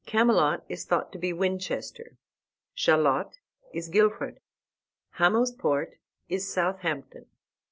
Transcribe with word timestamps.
Camelot 0.07 0.65
is 0.67 0.83
thought 0.83 1.11
to 1.11 1.19
be 1.19 1.31
Winchester. 1.31 2.17
Shalott 2.73 3.37
is 3.71 3.87
Guilford. 3.87 4.39
Hamo's 5.11 5.51
Port 5.51 5.99
is 6.27 6.51
Southampton. 6.51 7.27